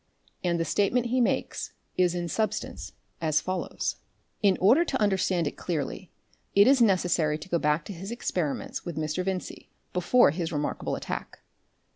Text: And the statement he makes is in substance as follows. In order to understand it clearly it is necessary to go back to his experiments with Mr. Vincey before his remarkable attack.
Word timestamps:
And 0.43 0.59
the 0.59 0.65
statement 0.65 1.05
he 1.11 1.21
makes 1.21 1.73
is 1.95 2.15
in 2.15 2.27
substance 2.27 2.93
as 3.21 3.39
follows. 3.39 3.97
In 4.41 4.57
order 4.59 4.83
to 4.83 4.99
understand 4.99 5.45
it 5.45 5.57
clearly 5.57 6.09
it 6.55 6.65
is 6.65 6.81
necessary 6.81 7.37
to 7.37 7.47
go 7.49 7.59
back 7.59 7.85
to 7.85 7.93
his 7.93 8.09
experiments 8.09 8.83
with 8.83 8.97
Mr. 8.97 9.23
Vincey 9.23 9.69
before 9.93 10.31
his 10.31 10.51
remarkable 10.51 10.95
attack. 10.95 11.41